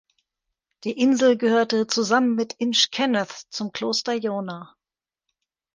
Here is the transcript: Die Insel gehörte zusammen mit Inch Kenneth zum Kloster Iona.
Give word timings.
Die 0.83 0.93
Insel 0.99 1.37
gehörte 1.37 1.85
zusammen 1.85 2.33
mit 2.33 2.53
Inch 2.53 2.89
Kenneth 2.89 3.43
zum 3.51 3.71
Kloster 3.71 4.13
Iona. 4.15 4.75